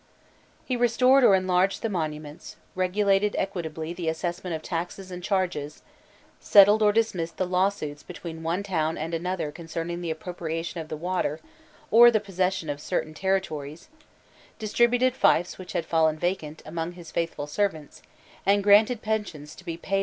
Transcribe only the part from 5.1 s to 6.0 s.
and charges,